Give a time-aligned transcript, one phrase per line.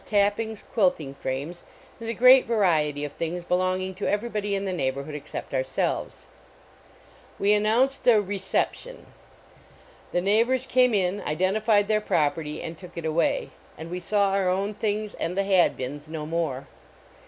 [0.03, 1.63] Tapping > quilting frames,
[1.99, 6.25] and a great variety of things belonging to everybody in the neighborhood except our elves.
[7.39, 9.05] \Ve an nounced .1" reception."
[10.11, 13.51] the neighbors r.tme i:: A NEIGHBORLY NEIGHBORHOOD in, identified their property and took it away,
[13.77, 16.65] and we saw our own things and the Hadbins no more.